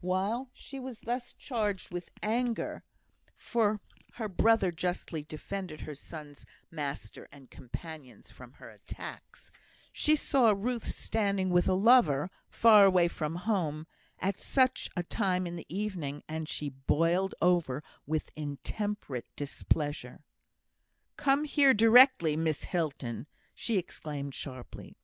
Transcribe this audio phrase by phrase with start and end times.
[0.00, 2.82] While she was thus charged with anger
[3.36, 3.78] (for
[4.14, 9.52] her brother justly defended her son's master and companions from her attacks),
[9.92, 13.86] she saw Ruth standing with a lover, far away from home,
[14.18, 20.24] at such a time in the evening, and she boiled over with intemperate displeasure.
[21.16, 24.96] "Come here directly, Miss Hilton," she exclaimed, sharply.